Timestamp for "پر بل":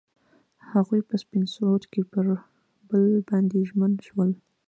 2.11-3.03